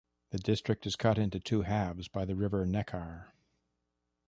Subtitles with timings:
[0.31, 3.27] The district is cut into two halves by the river Neckar.